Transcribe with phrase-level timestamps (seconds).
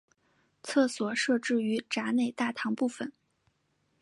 [0.63, 3.11] 厕所设置于闸内大堂部分。